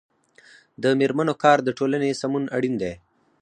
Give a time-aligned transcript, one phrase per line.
[0.83, 2.93] د میرمنو کار د ټولنې سمون اړین دی.